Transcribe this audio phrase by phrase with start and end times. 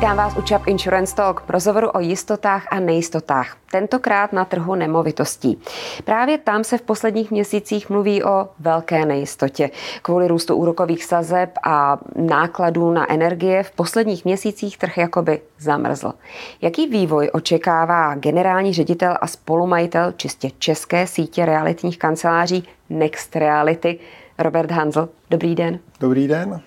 [0.00, 3.56] Vítám vás u Čap Insurance Talk, rozhovoru o jistotách a nejistotách.
[3.70, 5.62] Tentokrát na trhu nemovitostí.
[6.04, 9.70] Právě tam se v posledních měsících mluví o velké nejistotě.
[10.02, 16.12] Kvůli růstu úrokových sazeb a nákladů na energie v posledních měsících trh jakoby zamrzl.
[16.62, 23.98] Jaký vývoj očekává generální ředitel a spolumajitel čistě české sítě realitních kanceláří Next Reality
[24.38, 25.08] Robert Hanzl?
[25.30, 25.78] Dobrý den.
[26.00, 26.60] Dobrý den.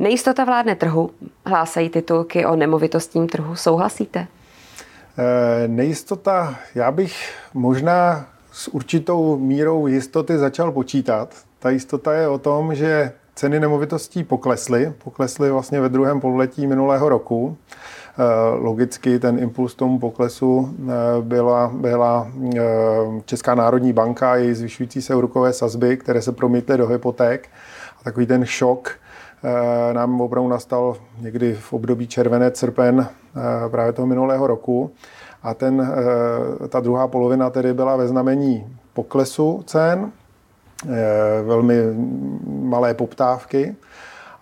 [0.00, 1.10] Nejistota vládne trhu,
[1.46, 3.56] hlásají titulky o nemovitostním trhu.
[3.56, 4.26] Souhlasíte?
[5.18, 11.34] E, nejistota, já bych možná s určitou mírou jistoty začal počítat.
[11.58, 14.92] Ta jistota je o tom, že ceny nemovitostí poklesly.
[15.04, 17.56] Poklesly vlastně ve druhém pololetí minulého roku.
[18.18, 22.28] E, logicky ten impuls tomu poklesu e, byla, byla
[23.24, 27.48] Česká národní banka její zvyšující se úrokové sazby, které se promítly do hypoték.
[28.00, 29.09] A takový ten šok, Eh,
[29.92, 34.90] nám opravdu nastal někdy v období červené srpen eh, právě toho minulého roku.
[35.42, 40.12] A ten, eh, ta druhá polovina tedy byla ve znamení poklesu cen,
[41.44, 41.74] velmi
[42.46, 43.76] malé poptávky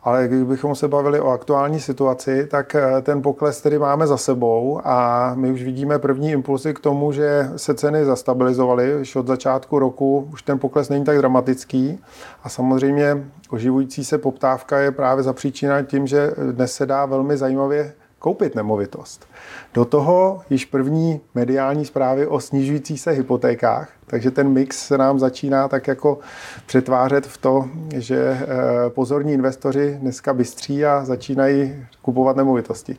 [0.03, 4.81] ale kdybychom se bavili o aktuální situaci, tak eh, ten pokles tedy máme za sebou
[4.85, 8.97] a my už vidíme první impulsy k tomu, že se ceny zastabilizovaly.
[9.01, 11.99] Už od začátku roku už ten pokles není tak dramatický
[12.43, 17.93] a samozřejmě oživující se poptávka je právě zapříčina tím, že dnes se dá velmi zajímavě
[18.19, 19.27] koupit nemovitost.
[19.75, 25.19] Do toho již první mediální zprávy o snižujících se hypotékách, takže ten mix se nám
[25.19, 26.19] začíná tak jako
[26.67, 28.47] přetvářet v to, že eh,
[28.91, 32.97] pozorní investoři dneska bystří a začínají kupovat nemovitosti.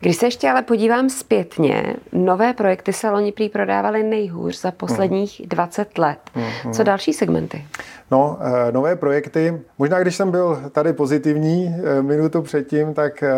[0.00, 5.42] Když se ještě ale podívám zpětně, nové projekty se loni prý prodávaly nejhůř za posledních
[5.48, 6.18] 20 let.
[6.34, 6.72] Mm.
[6.72, 7.64] Co další segmenty?
[8.10, 9.60] No, eh, nové projekty.
[9.78, 13.32] Možná, když jsem byl tady pozitivní eh, minutu předtím, tak eh,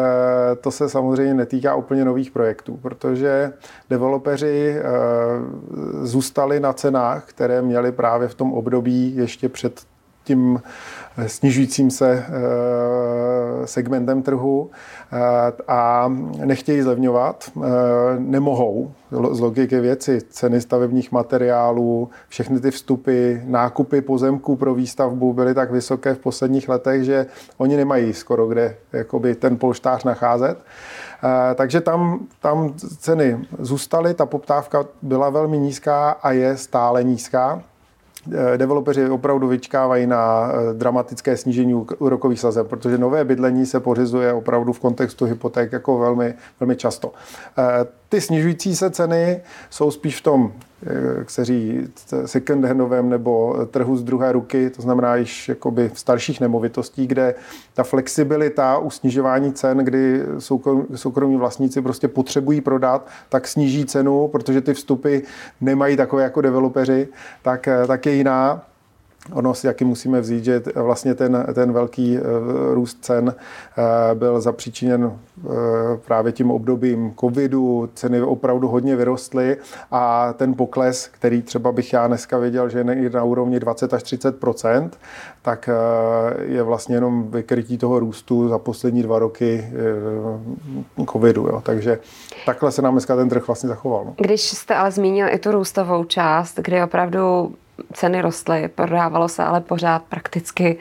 [0.61, 3.53] to se samozřejmě netýká úplně nových projektů, protože
[3.91, 4.77] developeři
[6.03, 9.81] zůstali na cenách, které měli právě v tom období ještě před
[10.25, 10.63] tím
[11.27, 12.25] snižujícím se
[13.65, 14.71] segmentem trhu
[15.69, 16.13] a
[16.45, 17.51] nechtějí zlevňovat,
[18.19, 18.93] nemohou
[19.31, 25.71] z logiky věci, ceny stavebních materiálů, všechny ty vstupy, nákupy pozemků pro výstavbu byly tak
[25.71, 27.27] vysoké v posledních letech, že
[27.59, 30.59] oni nemají skoro kde jakoby, ten polštář nacházet.
[31.55, 37.63] Takže tam, tam ceny zůstaly, ta poptávka byla velmi nízká a je stále nízká.
[38.31, 44.33] Eh, developeři opravdu vyčkávají na eh, dramatické snížení úrokových sazeb, protože nové bydlení se pořizuje
[44.33, 47.13] opravdu v kontextu hypoték jako velmi, velmi často.
[47.59, 47.63] Eh,
[48.09, 49.41] ty snižující se ceny
[49.71, 50.53] jsou spíš v tom,
[51.19, 55.99] jak se říct, second handovém nebo trhu z druhé ruky, to znamená již jakoby v
[55.99, 57.35] starších nemovitostí, kde
[57.75, 60.23] ta flexibilita u snižování cen, kdy
[60.95, 65.19] soukromí vlastníci prostě potřebují prodat, tak sníží cenu, protože ty vstupy
[65.61, 67.09] nemají takové jako developeři,
[67.43, 68.63] tak, tak je jiná.
[69.31, 72.21] Ono si jaký musíme vzít, že vlastně ten, ten velký eh,
[72.75, 75.49] růst cen eh, byl zapříčiněn eh,
[76.07, 79.57] právě tím obdobím covidu, ceny opravdu hodně vyrostly
[79.91, 84.03] a ten pokles, který třeba bych já dneska věděl, že je na úrovni 20 až
[84.03, 84.91] 30%
[85.43, 85.69] tak
[86.43, 89.73] je vlastně jenom vykrytí toho růstu za poslední dva roky
[91.13, 91.47] covidu.
[91.47, 91.61] Jo.
[91.61, 91.99] Takže
[92.47, 94.05] takhle se nám dneska ten trh vlastně zachoval.
[94.05, 94.15] No.
[94.17, 97.55] Když jste ale zmínil i tu růstovou část, kdy opravdu
[97.93, 100.79] ceny rostly, prodávalo se ale pořád prakticky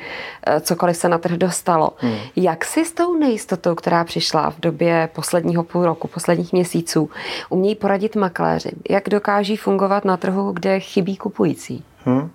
[0.47, 1.91] eh, cokoliv se na trh dostalo.
[1.97, 2.15] Hmm.
[2.35, 7.09] Jak si s tou nejistotou, která přišla v době posledního půl roku, posledních měsíců,
[7.49, 8.71] umějí poradit makléři?
[8.89, 11.83] Jak dokáží fungovat na trhu, kde chybí kupující?
[12.05, 12.29] Hmm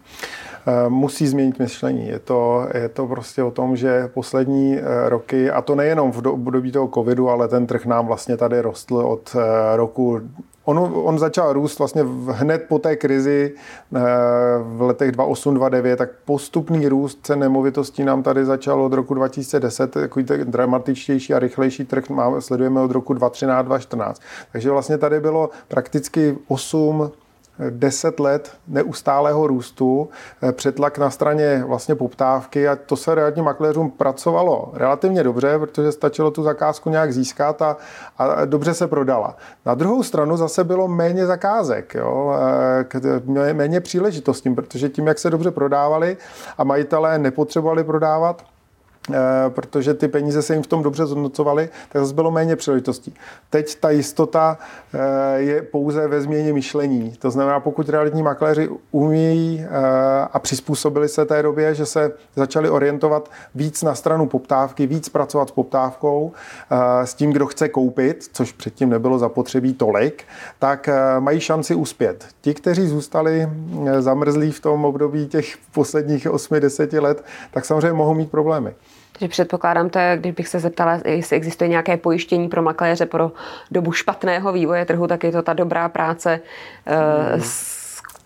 [0.67, 2.09] eh, musí změnit myšlení.
[2.09, 6.27] Je to, je to prostě o tom, že poslední eh, roky, a to nejenom v
[6.27, 9.37] období toho covidu, ale ten trh nám vlastně tady rostl od
[9.75, 10.21] roku
[10.67, 14.01] On, on začal růst vlastně hned po té krizi eh,
[14.63, 20.25] v letech 2008-2009, tak postupný růst cen nemovitostí nám tady začal od roku 2010, takový
[20.25, 24.15] ten dramatičtější a rychlejší trh máme, sledujeme od roku 2013-2014.
[24.53, 27.11] Takže vlastně tady bylo prakticky 8
[27.71, 30.09] 10 let neustálého růstu,
[30.43, 35.93] eh, přetlak na straně vlastně poptávky a to se realitním makléřům pracovalo relativně dobře, protože
[35.93, 37.77] stačilo tu zakázku nějak získat a,
[38.19, 39.37] a dobře se prodala.
[39.67, 42.35] Na druhou stranu zase bylo méně zakázek, jo,
[43.37, 46.17] eh, méně příležitostí, protože tím, jak se dobře prodávali
[46.59, 48.43] a majitelé nepotřebovali prodávat,
[49.49, 53.15] protože ty peníze se jim v tom dobře zhodnocovaly, tak zase bylo méně příležitostí.
[53.51, 54.59] Teď ta jistota
[54.95, 57.13] eh, je pouze ve změně myšlení.
[57.19, 59.69] To znamená, pokud realitní makléři umějí eh,
[60.33, 65.49] a přizpůsobili se té době, že se začali orientovat víc na stranu poptávky, víc pracovat
[65.49, 66.33] s poptávkou,
[67.05, 70.25] s tím, kdo chce koupit, což předtím nebylo zapotřebí tolik,
[70.59, 70.89] tak
[71.19, 72.27] mají šanci uspět.
[72.41, 73.49] Ti, kteří zůstali
[73.99, 78.75] zamrzlí v tom období těch posledních 8-10 let, tak samozřejmě mohou mít problémy.
[79.19, 83.33] Takže předpokládám to, když bych se zeptala, jestli existuje nějaké pojištění pro makléře pro
[83.71, 86.41] dobu špatného vývoje trhu, tak je to ta dobrá práce
[86.87, 87.76] uh, s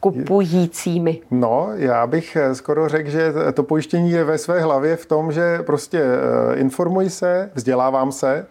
[0.01, 1.21] kupujícími.
[1.31, 5.33] No, já bych eh, skoro řekl, že to pojištění je ve své hlavě v tom,
[5.33, 8.47] že prostě uh, informuji se, vzdělávám se.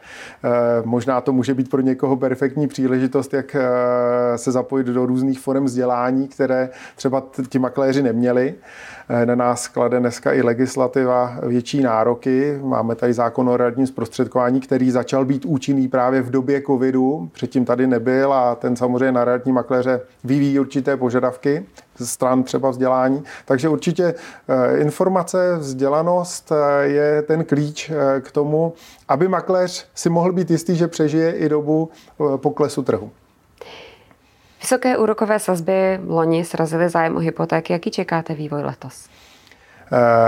[0.85, 3.55] Možná to může být pro někoho perfektní příležitost, jak
[4.35, 8.55] se zapojit do různých forem vzdělání, které třeba ti makléři neměli.
[9.11, 12.59] Eh, na nás klade dneska i legislativa větší nároky.
[12.63, 17.29] Máme tady zákon o radním zprostředkování, který začal být účinný právě v době covidu.
[17.33, 21.38] Předtím tady nebyl a ten samozřejmě na radní makléře vyvíjí určité požadavky
[22.03, 23.23] stran třeba vzdělání.
[23.45, 24.03] Takže určitě
[24.47, 27.91] eh, informace, vzdělanost eh, je ten klíč
[28.21, 28.73] k tomu,
[29.07, 31.89] aby makléř si mohl být jistý, že přežije i dobu
[32.37, 33.11] poklesu trhu.
[34.61, 37.73] Vysoké úrokové sazby loni srazily zájem o hypotéky.
[37.73, 39.09] Jaký čekáte vývoj letos?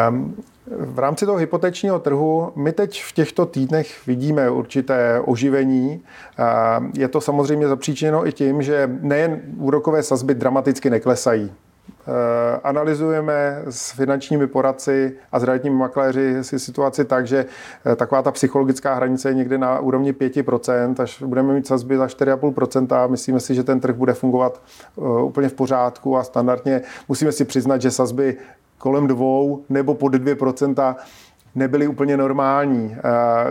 [0.10, 0.36] Um,
[0.78, 6.04] v rámci toho hypotečního trhu my teď v těchto týdnech vidíme určité oživení.
[6.38, 11.52] Ehm, je to samozřejmě zapříčeno i tím, že nejen úrokové sazby dramaticky neklesají.
[12.08, 17.46] Eh, analyzujeme s finančními poradci a s realitními makléři si situaci tak, že
[17.86, 22.06] eh, taková ta psychologická hranice je někde na úrovni 5%, až budeme mít sazby za
[22.06, 24.62] 4,5%, myslíme si, že ten trh bude fungovat
[24.98, 28.38] eh, úplně v pořádku a standardně musíme si přiznat, že sazby
[28.81, 30.95] kolem dvou nebo pod 2%
[31.56, 32.95] nebyly úplně normální.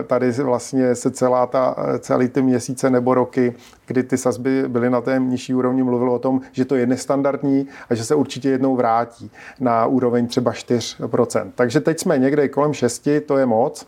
[0.07, 3.53] Tady vlastně se celá ta, celý ty měsíce nebo roky,
[3.85, 7.67] kdy ty sazby byly na té nižší úrovni, mluvilo o tom, že to je nestandardní
[7.89, 11.51] a že se určitě jednou vrátí na úroveň třeba 4%.
[11.55, 13.87] Takže teď jsme někde kolem 6, to je moc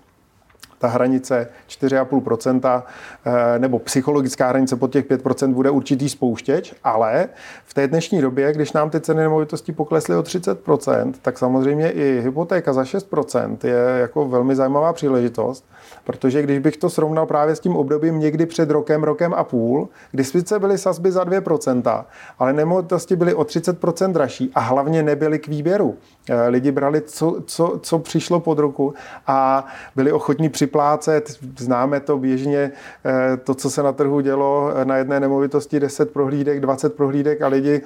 [0.83, 2.83] ta hranice 4,5%
[3.25, 7.29] eh, nebo psychologická hranice pod těch 5% bude určitý spouštěč, ale
[7.65, 12.21] v té dnešní době, když nám ty ceny nemovitostí poklesly o 30%, tak samozřejmě i
[12.21, 15.65] hypotéka za 6% je jako velmi zajímavá příležitost,
[16.03, 19.89] protože když bych to srovnal právě s tím obdobím někdy před rokem, rokem a půl,
[20.11, 22.05] kdy sice byly sazby za 2%,
[22.39, 25.97] ale nemovitosti byly o 30% dražší a hlavně nebyly k výběru.
[26.29, 28.93] Eh, lidi brali, co, co, co přišlo pod ruku
[29.27, 29.65] a
[29.95, 31.39] byli ochotní připlácet.
[31.57, 32.71] Známe to běžně,
[33.05, 37.41] eh, to, co se na trhu dělo, eh, na jedné nemovitosti 10 prohlídek, 20 prohlídek
[37.41, 37.81] a lidi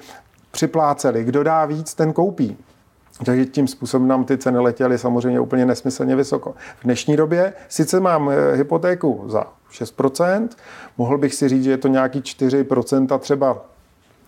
[0.51, 1.23] připláceli.
[1.23, 2.57] Kdo dá víc, ten koupí.
[3.25, 6.55] Takže tím způsobem nám ty ceny letěly samozřejmě úplně nesmyslně vysoko.
[6.79, 10.49] V dnešní době sice mám hypotéku za 6%,
[10.97, 13.65] mohl bych si říct, že je to nějaký 4% třeba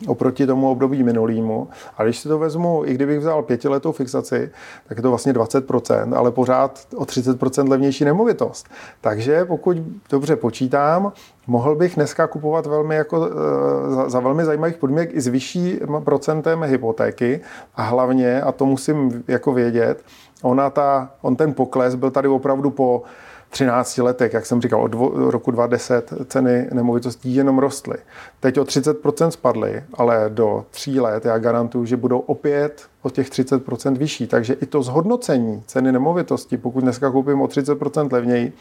[0.08, 1.68] oproti tomu období minulýmu.
[1.98, 4.52] A když si to vezmu, i kdybych vzal pětiletou fixaci,
[4.88, 8.70] tak je to vlastně 20%, ale pořád o 30% levnější nemovitost.
[9.02, 9.78] Takže pokud
[10.10, 11.14] dobře počítám,
[11.48, 15.80] mohl bych dneska kupovat velmi jako, eh, za, za velmi zajímavých podmínek i s vyšším
[16.04, 17.42] procentem hypotéky
[17.76, 20.04] a hlavně, a to musím jako vědět,
[20.42, 23.04] ona ta, on ten pokles byl tady opravdu po
[23.50, 24.94] 13 letech, jak jsem říkal, od
[25.32, 27.98] roku 2010 ceny nemovitostí jenom rostly.
[28.40, 33.30] Teď o 30% spadly, ale do tří let já garantuju, že budou opět o těch
[33.30, 34.28] 30% vyšší.
[34.28, 38.54] Takže i to zhodnocení ceny nemovitosti, pokud dneska koupím o 30% levněji,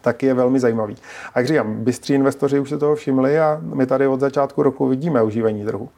[0.00, 0.96] tak je velmi zajímavý.
[1.34, 4.86] A jak říkám, bystří investoři už se toho všimli a my tady od začátku roku
[4.86, 5.88] vidíme užívání trhu.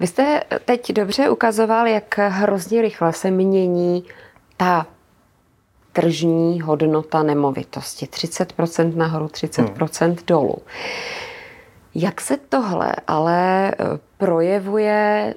[0.00, 4.04] Vy jste teď dobře ukazoval, jak hrozně rychle se mění
[4.56, 4.86] ta
[5.92, 8.06] tržní hodnota nemovitosti.
[8.06, 10.16] 30% nahoru, 30% hmm.
[10.26, 10.56] dolů.
[11.94, 13.74] Jak se tohle ale eh,
[14.18, 15.34] projevuje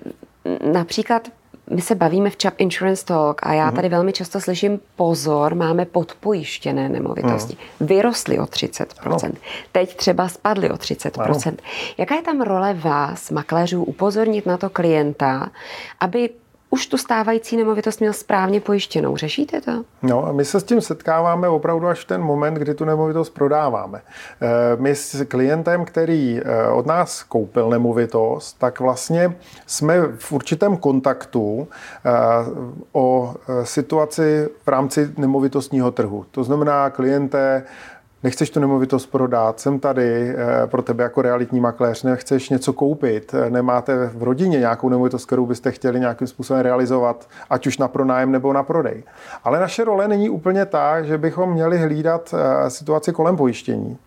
[0.72, 1.28] například
[1.70, 3.76] my se bavíme v Chap Insurance Talk a já hmm.
[3.76, 7.58] tady velmi často slyším pozor, máme podpojištěné nemovitosti.
[7.80, 7.88] Hmm.
[7.88, 8.86] Vyrostly o 30%.
[9.00, 9.18] Ano.
[9.72, 11.48] Teď třeba spadly o 30%.
[11.48, 11.58] Ano.
[11.98, 15.50] Jaká je tam role vás, makléřů, upozornit na to klienta,
[16.00, 16.30] aby
[16.70, 19.18] už tu stávající nemovitost měl správně pojištěnou.
[19.18, 19.84] Řešíte to?
[20.02, 24.02] No, my se s tím setkáváme opravdu až v ten moment, kdy tu nemovitost prodáváme.
[24.42, 24.48] Eh,
[24.80, 31.68] my s klientem, který eh, od nás koupil nemovitost, tak vlastně jsme v určitém kontaktu
[32.06, 32.10] eh,
[32.92, 36.26] o situaci v rámci nemovitostního trhu.
[36.32, 37.64] To znamená, klienté,
[38.26, 44.10] nechceš tu nemovitost prodat, jsem tady pro tebe jako realitní makléř, nechceš něco koupit, nemáte
[44.14, 48.54] v rodině nějakou nemovitost, kterou byste chtěli nějakým způsobem realizovat, ať už na pronájem nebo
[48.54, 49.04] na prodej.
[49.44, 52.36] Ale naše role není úplně tak, že bychom měli hlídat
[52.68, 53.98] situaci kolem pojištění.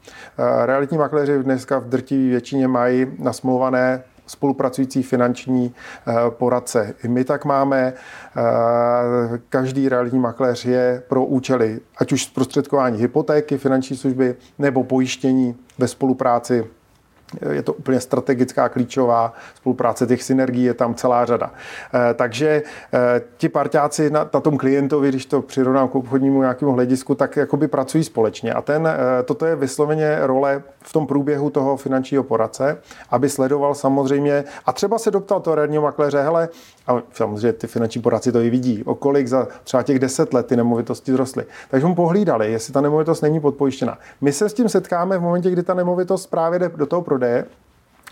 [0.65, 5.75] Realitní makléři dneska v drtivé většině mají nasmluvané spolupracující finanční
[6.07, 6.95] eh, poradce.
[7.05, 7.93] I my tak máme.
[7.93, 15.57] Eh, každý realitní makléř je pro účely, ať už zprostředkování hypotéky, finanční služby nebo pojištění
[15.79, 16.65] ve spolupráci
[17.51, 21.51] je to úplně strategická, klíčová spolupráce těch synergií, je tam celá řada.
[21.95, 22.63] Eh, takže
[22.95, 27.37] eh, ti parťáci na, na tom klientovi, když to přirovnám k obchodnímu nějakému hledisku, tak
[27.37, 28.53] jakoby pracují společně.
[28.53, 32.79] A ten, eh, toto je vysloveně role v tom průběhu toho finančního poradce,
[33.11, 36.49] aby sledoval samozřejmě a třeba se doptal toho radního makléře, hele,
[36.87, 40.47] a samozřejmě ty finanční poradci to i vidí, o kolik za třeba těch deset let
[40.47, 41.45] ty nemovitosti zrostly.
[41.71, 43.99] Takže mu pohlídali, jestli ta nemovitost není podpojištěna.
[44.21, 47.45] My se s tím setkáme v momentě, kdy ta nemovitost právě jde do toho prodeje,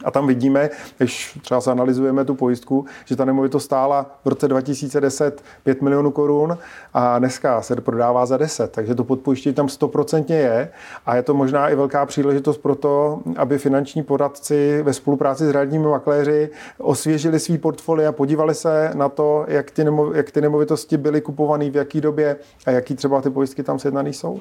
[0.04, 4.48] a tam vidíme, když třeba se analyzujeme tu pojistku, že ta nemovitost stála v roce
[4.48, 6.58] 2010 5 milionů korun
[6.94, 10.70] a dneska se prodává za 10, takže to podpojištění tam 100% je
[11.06, 15.50] a je to možná i velká příležitost pro to, aby finanční poradci ve spolupráci s
[15.50, 20.40] radními makléři osvěžili svý portfolio a podívali se na to, jak ty, nemo, jak ty
[20.40, 22.36] nemovitosti byly kupované, v jaký době
[22.66, 24.40] a jaký třeba ty pojistky tam sjednané jsou.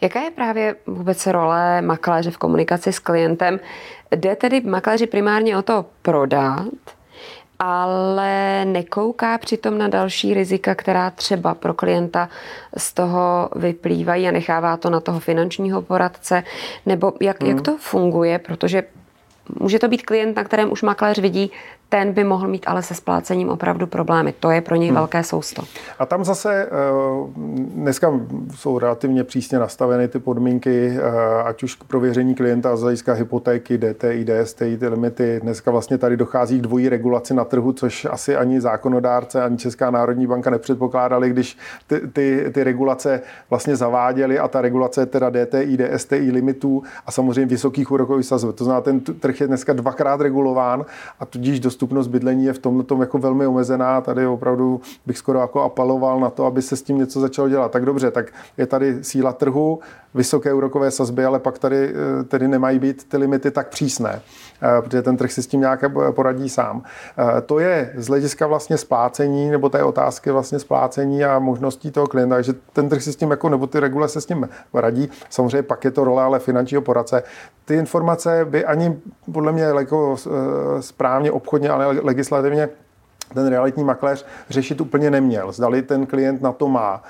[0.00, 3.60] Jaká je právě vůbec role makléře v komunikaci s klientem?
[4.10, 6.66] Jde tedy makléři primárně o to prodat,
[7.58, 12.28] ale nekouká přitom na další rizika, která třeba pro klienta
[12.76, 16.42] z toho vyplývají a nechává to na toho finančního poradce,
[16.86, 17.50] nebo jak, hmm.
[17.50, 18.82] jak to funguje, protože
[19.60, 21.50] může to být klient, na kterém už makléř vidí,
[21.88, 24.34] ten by mohl mít ale se splácením opravdu problémy.
[24.40, 24.96] To je pro něj hmm.
[24.96, 25.62] velké sousto.
[25.98, 26.68] A tam zase eh,
[27.56, 28.20] dneska
[28.54, 33.78] jsou relativně přísně nastaveny ty podmínky, eh, ať už k prověření klienta z hlediska hypotéky,
[33.78, 35.40] DTI, DSTI, ty limity.
[35.42, 39.90] Dneska vlastně tady dochází k dvojí regulaci na trhu, což asi ani zákonodárce, ani Česká
[39.90, 45.76] národní banka nepředpokládali, když ty, ty, ty regulace vlastně zaváděly a ta regulace teda DTI,
[45.76, 48.56] DSTI limitů a samozřejmě vysokých úrokových sazeb.
[48.56, 50.84] To znamená, ten trh je dneska dvakrát regulován
[51.20, 54.00] a tudíž dost dostupnost bydlení je v tomhle tom jako velmi omezená.
[54.00, 57.72] Tady opravdu bych skoro jako apeloval na to, aby se s tím něco začalo dělat.
[57.72, 59.80] Tak dobře, tak je tady síla trhu,
[60.16, 64.22] vysoké úrokové sazby, ale pak tady eh, tedy nemají být ty limity tak přísné,
[64.62, 66.82] eh, protože ten trh si s tím nějak poradí sám.
[67.18, 72.06] Eh, to je z hlediska vlastně splácení, nebo té otázky vlastně splácení a možností toho
[72.06, 75.08] klienta, že ten trh si s tím jako, nebo ty regule se s tím radí.
[75.30, 77.22] Samozřejmě pak je to role ale finančního poradce.
[77.64, 78.98] Ty informace by ani
[79.32, 80.16] podle mě jako
[80.80, 82.68] správně obchodně, ale legislativně
[83.34, 85.52] ten realitní makléř řešit úplně neměl.
[85.52, 87.02] Zdali ten klient na to má.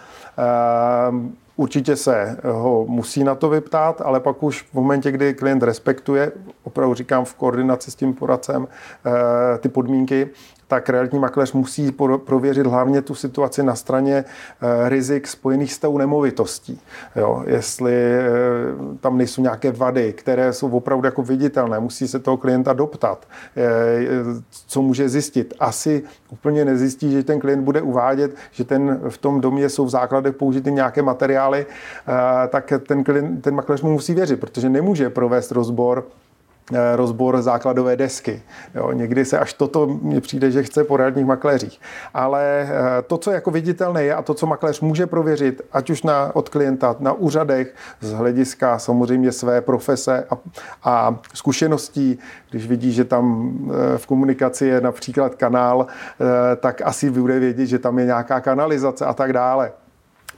[1.57, 6.33] Určitě se ho musí na to vyptát, ale pak už v momentě, kdy klient respektuje,
[6.63, 8.69] opravdu říkám v koordinaci s tím poradcem,
[9.07, 10.29] eh, ty podmínky,
[10.69, 11.93] tak realitní makléř musí
[12.25, 16.81] prověřit hlavně tu situaci na straně eh, rizik spojených s tou nemovitostí.
[17.17, 18.27] Jo, jestli eh,
[19.01, 23.63] tam nejsou nějaké vady, které jsou opravdu jako viditelné, musí se toho klienta doptat, eh,
[24.67, 25.55] co může zjistit.
[25.61, 29.91] Asi úplně nezjistí, že ten klient bude uvádět, že ten, v tom domě jsou v
[29.91, 31.67] základech použity nějaké materiály,
[32.49, 36.07] tak ten, klient, ten makléř mu musí věřit, protože nemůže provést rozbor
[36.95, 38.43] rozbor základové desky.
[38.75, 41.81] Jo, někdy se až toto mně přijde, že chce po realitních makléřích.
[42.15, 46.03] Ale eh, to, co jako viditelné je a to, co makléř může prověřit, ať už
[46.03, 50.39] na, od klienta na úřadech, z hlediska samozřejmě své profese a,
[50.85, 52.19] a zkušeností,
[52.51, 53.55] když vidí, že tam
[53.95, 55.87] eh, v komunikaci je například kanál,
[56.61, 59.73] tak asi bude vědět, že tam je nějaká kanalizace a tak dále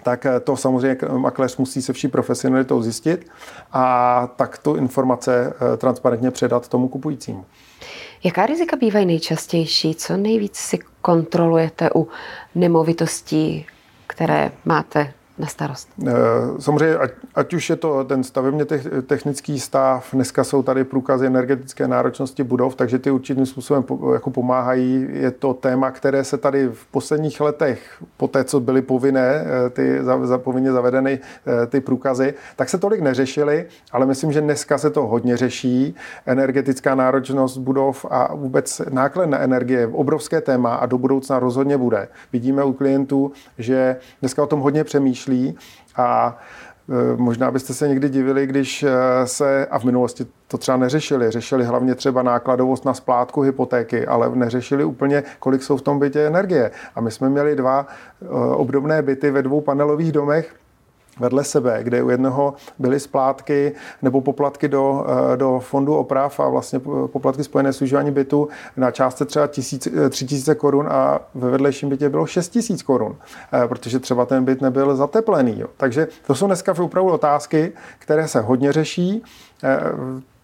[0.03, 3.31] tak eh, to samozřejmě makléř musí se vší profesionalitou zjistit
[3.73, 7.45] a tak tu informace eh, transparentně předat tomu kupujícímu.
[8.25, 9.95] Jaká rizika bývají nejčastější?
[9.95, 12.09] Co nejvíc si kontrolujete u
[12.55, 13.67] nemovitostí,
[14.07, 15.89] které máte na starost?
[16.07, 16.13] Eh,
[16.59, 18.65] samozřejmě, ať, ať už je to ten stavebně
[19.07, 25.07] technický stav, dneska jsou tady průkazy energetické náročnosti budov, takže ty určitým způsobem jako pomáhají.
[25.11, 29.71] Je to téma, které se tady v posledních letech, po té, co byly povinné, eh,
[29.71, 31.19] ty za, povinně zavedeny
[31.63, 35.95] eh, ty průkazy, tak se tolik neřešily, ale myslím, že dneska se to hodně řeší.
[36.27, 41.79] Energetická náročnost budov a vůbec náklad na energie je obrovské téma a do budoucna rozhodně
[41.79, 42.09] bude.
[42.33, 45.57] Vidíme u klientů, že dneska o tom hodně přemýšlí myslí
[45.97, 46.39] a
[46.89, 48.91] e, Možná byste se někdy divili, když e,
[49.25, 54.37] se, a v minulosti to třeba neřešili, řešili hlavně třeba nákladovost na splátku hypotéky, ale
[54.37, 56.71] neřešili úplně, kolik jsou v tom bytě energie.
[56.95, 60.55] A my jsme měli dva e, obdobné byty ve dvou panelových domech,
[61.21, 63.73] vedle sebe, kde u jednoho byly splátky
[64.03, 68.91] nebo poplatky do, eh, do fondu oprav a vlastně poplatky spojené s užívání bytu na
[68.91, 73.17] částce třeba 3000 korun a ve vedlejším bytě bylo 6000 korun,
[73.67, 75.61] protože třeba ten byt nebyl zateplený.
[75.61, 75.67] Jo.
[75.77, 79.23] Takže to jsou dneska opravdu otázky, které se hodně řeší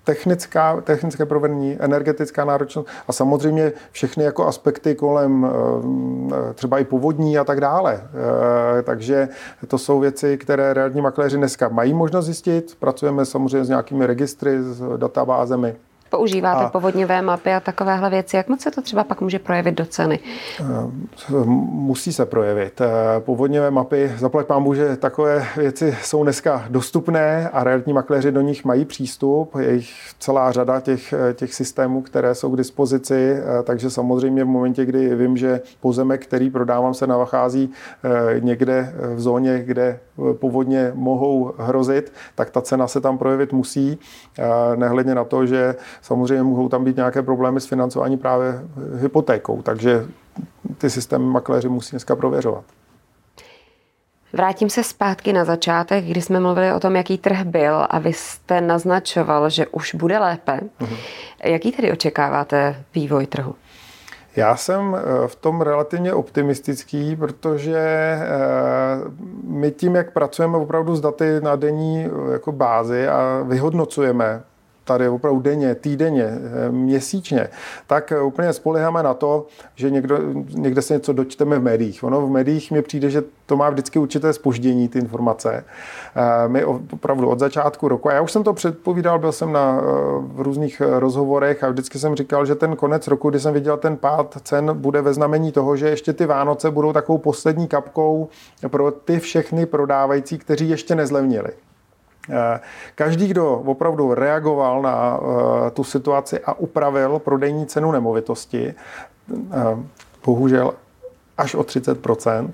[0.05, 7.39] technická, technické provedení, energetická náročnost a samozřejmě všechny jako aspekty kolem eh, třeba i povodní
[7.39, 8.01] a tak dále.
[8.79, 9.29] Eh, takže
[9.69, 12.77] to jsou věci, které realitní makléři dneska mají možnost zjistit.
[12.81, 15.77] Pracujeme samozřejmě s nějakými registry, s databázemi.
[16.17, 18.37] Používáte a, povodňové mapy a takovéhle věci.
[18.37, 20.21] Jak moc se to třeba pak může projevit do ceny?
[20.61, 20.65] Eh,
[21.45, 22.81] musí se projevit.
[22.81, 28.41] Eh, povodňové mapy, zaplať pán že takové věci jsou dneska dostupné a realitní makléři do
[28.41, 29.55] nich mají přístup.
[29.59, 34.49] Je jich celá řada těch, eh, těch systémů, které jsou k dispozici, takže samozřejmě v
[34.49, 37.71] momentě, kdy vím, že pozemek, který prodávám, se nachází
[38.41, 40.01] někde v zóně, kde
[40.33, 43.99] povodně mohou hrozit, tak ta cena se tam projevit musí,
[44.77, 48.61] nehledně na to, že samozřejmě mohou tam být nějaké problémy s financováním právě
[49.01, 50.07] hypotékou, takže
[50.79, 52.65] ty systémy makléři musí dneska prověřovat.
[54.33, 58.13] Vrátím se zpátky na začátek, kdy jsme mluvili o tom, jaký trh byl a vy
[58.13, 60.61] jste naznačoval, že už bude lépe.
[60.81, 60.97] Uh-huh.
[61.45, 63.55] Jaký tedy očekáváte vývoj trhu?
[64.37, 68.21] Já jsem eh, v tom relativně optimistický, protože eh,
[69.49, 74.43] my tím, jak pracujeme opravdu s daty na denní eh, jako bázi a vyhodnocujeme
[74.85, 77.49] tady opravdu denně, týdenně, eh, měsíčně,
[77.87, 82.05] tak eh, úplně spoleháme na to, že někdo, někde se něco dočteme v médiích.
[82.05, 85.65] Ono v médiích mi přijde, že to má vždycky určité spoždění, ty informace.
[86.17, 89.81] Eh, my opravdu od začátku roku, a já už jsem to předpovídal, byl jsem na
[90.21, 93.97] v různých rozhovorech a vždycky jsem říkal, že ten konec roku, kdy jsem viděl ten
[93.97, 98.29] pád cen, bude ve znamení toho, že ještě ty Vánoce budou takovou poslední kapkou
[98.69, 101.51] pro ty všechny prodávající, kteří ještě nezlevnili.
[102.31, 102.61] Eh,
[102.95, 109.77] každý, kdo opravdu reagoval na eh, tu situaci a upravil prodejní cenu nemovitosti, eh,
[110.25, 110.75] bohužel
[111.39, 112.51] až o 30%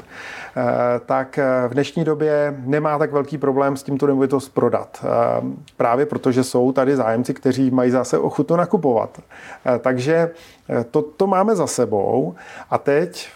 [1.07, 5.05] tak v dnešní době nemá tak velký problém s tímto nemovitost prodat.
[5.77, 9.21] Právě protože jsou tady zájemci, kteří mají zase ochutu nakupovat.
[9.79, 10.31] Takže
[10.91, 12.35] to, to máme za sebou
[12.71, 13.29] a teď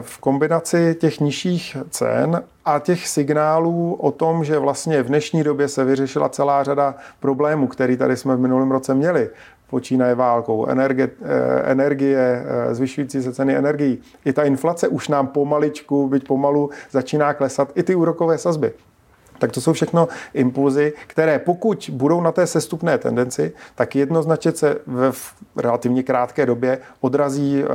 [0.00, 5.68] v kombinaci těch nižších cen a těch signálů o tom, že vlastně v dnešní době
[5.68, 9.30] se vyřešila celá řada problémů, který tady jsme v minulém roce měli,
[9.72, 13.98] počínaje válkou, energie, eh, energie, eh, zvyšující se ceny energií.
[14.24, 17.72] I ta inflace už nám pomaličku, byť pomalu, začíná klesat.
[17.74, 18.91] I ty úrokové sazby.
[19.42, 24.76] Tak to jsou všechno impulzy, které pokud budou na té sestupné tendenci, tak jednoznačně se
[25.10, 27.68] v relativně krátké době odrazí eh,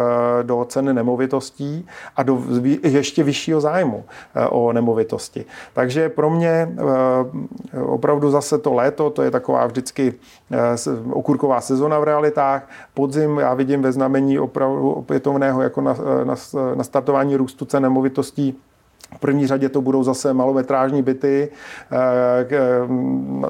[0.44, 2.44] do ceny nemovitostí a do
[2.84, 4.04] ještě vyššího zájmu
[4.36, 5.46] eh, o nemovitosti.
[5.74, 6.50] Takže pro mě
[7.74, 10.14] eh, opravdu zase to léto, to je taková vždycky
[11.12, 12.70] okurková sezona v realitách.
[12.94, 16.36] Podzim já vidím ve znamení opravdu opětovného jako na, na,
[16.76, 18.58] na startování růstu cen nemovitostí
[19.16, 21.50] v první řadě to budou zase malometrážní byty,
[21.92, 22.48] eh,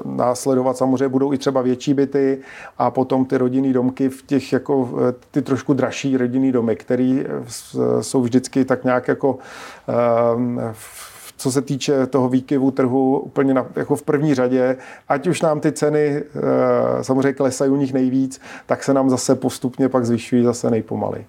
[0.05, 2.39] následovat samozřejmě budou i třeba větší byty
[2.77, 7.23] a potom ty rodinný domky v těch jako eh, ty trošku dražší rodinný domy, které
[7.25, 9.37] eh, jsou vždycky tak nějak jako
[11.37, 14.77] co se týče toho výkyvu trhu úplně na, jako v první řadě,
[15.09, 16.23] ať už nám ty ceny
[17.01, 21.25] samozřejmě klesají u nich nejvíc, tak se nám zase postupně pak zvyšují zase nejpomalej.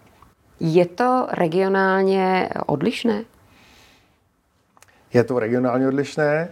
[0.60, 3.24] Je to regionálně odlišné?
[5.14, 6.48] Je to regionálně odlišné.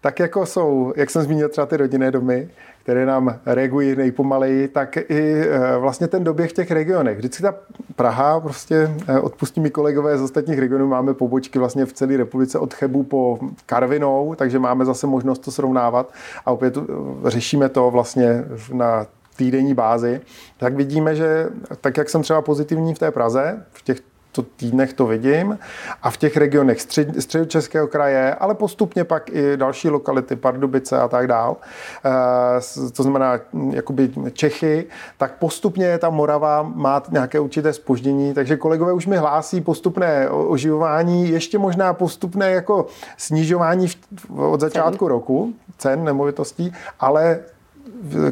[0.00, 2.48] Tak jako jsou, jak jsem zmínil, třeba ty rodinné domy,
[2.82, 7.18] které nám reagují nejpomaleji, tak i e, vlastně ten doběh v těch regionech.
[7.18, 7.54] Vždycky ta
[7.96, 12.58] Praha, prostě e, odpustí mi kolegové z ostatních regionů, máme pobočky vlastně v celé republice
[12.58, 16.12] od Chebu po Karvinou, takže máme zase možnost to srovnávat
[16.46, 16.80] a opět e,
[17.24, 20.20] řešíme to vlastně na týdenní bázi,
[20.58, 21.48] tak vidíme, že
[21.80, 24.00] tak, jak jsem třeba pozitivní v té Praze, v těch
[24.36, 25.58] to týdnech to vidím.
[26.02, 31.08] A v těch regionech střed, středočeského kraje, ale postupně pak i další lokality, Pardubice a
[31.08, 31.56] tak dál,
[32.04, 34.86] e, to znamená jakoby Čechy,
[35.18, 41.30] tak postupně ta Morava má nějaké určité spoždění, takže kolegové už mi hlásí postupné oživování,
[41.30, 43.88] ještě možná postupné jako snižování
[44.36, 47.40] od začátku roku cen nemovitostí, ale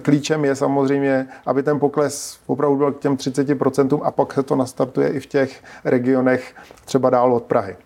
[0.02, 4.56] klíčem je samozřejmě, aby ten pokles opravdu byl k těm 30% a pak se to
[4.56, 7.76] nastartuje i v těch regionech třeba dál od Prahy.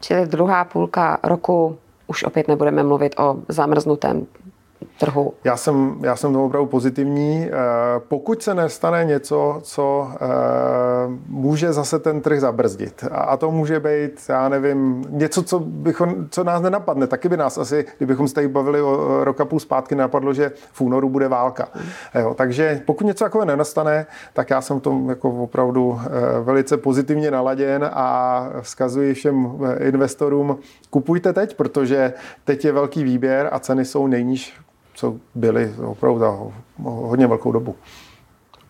[0.00, 4.26] Čili druhá půlka roku už opět nebudeme mluvit o zamrznutém
[4.98, 5.34] trhu.
[5.44, 7.46] Já jsem, já jsem to opravdu pozitivní.
[7.46, 7.50] Eh,
[8.08, 10.18] pokud se nestane něco, co eh,
[11.28, 13.04] může zase ten trh zabrzdit.
[13.10, 17.06] A to může být, já nevím, něco, co, bychom, co nás nenapadne.
[17.06, 20.80] Taky by nás asi, kdybychom se tady bavili o roka půl zpátky, napadlo, že v
[20.80, 21.68] únoru bude válka.
[22.14, 26.00] Jo, takže pokud něco takové nenastane, tak já jsem v tom jako opravdu
[26.42, 30.58] velice pozitivně naladěn a vzkazuji všem investorům,
[30.90, 32.12] kupujte teď, protože
[32.44, 34.54] teď je velký výběr a ceny jsou nejníž,
[34.96, 36.38] co byly opravdu za
[36.84, 37.76] hodně velkou dobu.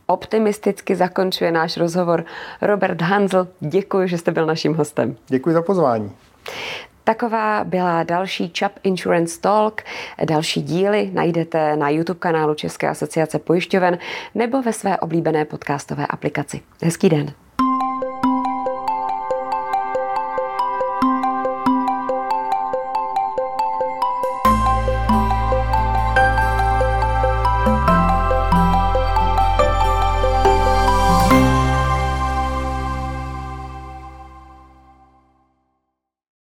[0.06, 2.24] Optimisticky zakončuje náš rozhovor
[2.62, 3.48] Robert Hanzl.
[3.60, 5.16] Děkuji, že jste byl naším hostem.
[5.28, 6.12] Děkuji za pozvání.
[7.04, 9.82] Taková byla další Chubb Insurance Talk.
[10.24, 13.98] Další díly najdete na YouTube kanálu České asociace pojišťoven
[14.34, 16.60] nebo ve své oblíbené podcastové aplikaci.
[16.82, 17.32] Hezký den.